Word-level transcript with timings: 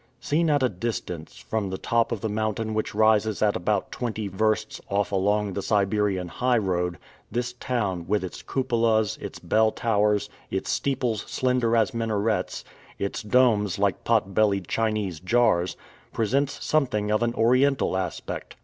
Seen 0.19 0.49
at 0.49 0.63
a 0.63 0.67
distance, 0.69 1.37
from 1.37 1.69
the 1.69 1.77
top 1.77 2.11
of 2.11 2.21
the 2.21 2.27
mountain 2.27 2.73
which 2.73 2.95
rises 2.95 3.43
at 3.43 3.55
about 3.55 3.91
twenty 3.91 4.27
versts 4.27 4.81
off 4.89 5.11
along 5.11 5.53
the 5.53 5.61
Siberian 5.61 6.27
highroad, 6.27 6.97
this 7.31 7.53
town, 7.53 8.07
with 8.07 8.23
its 8.23 8.41
cupolas, 8.41 9.19
its 9.21 9.37
bell 9.37 9.71
towers, 9.71 10.27
its 10.49 10.71
steeples 10.71 11.21
slender 11.27 11.75
as 11.77 11.93
minarets, 11.93 12.63
its 12.97 13.21
domes 13.21 13.77
like 13.77 14.03
pot 14.03 14.33
bellied 14.33 14.67
Chinese 14.67 15.19
jars, 15.19 15.77
presents 16.11 16.65
something 16.65 17.11
of 17.11 17.21
an 17.21 17.35
oriental 17.35 17.95
aspect. 17.95 18.55